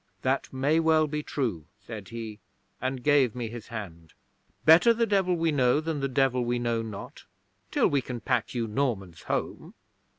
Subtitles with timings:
[0.23, 2.39] "That may well be true," said he,
[2.81, 4.15] and gave me his hand.
[4.65, 7.25] "Better the devil we know than the devil we know not,
[7.69, 9.75] till we can pack you Normans home."